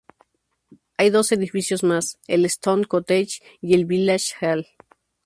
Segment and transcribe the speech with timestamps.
[0.97, 4.65] Hay dos edificios más, el "Stone Cottage" y el "village hall".